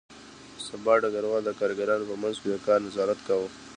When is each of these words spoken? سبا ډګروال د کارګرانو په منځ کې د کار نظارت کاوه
سبا 0.65 0.93
ډګروال 1.01 1.41
د 1.45 1.49
کارګرانو 1.59 2.09
په 2.09 2.15
منځ 2.21 2.35
کې 2.41 2.47
د 2.51 2.55
کار 2.65 2.79
نظارت 2.87 3.19
کاوه 3.27 3.49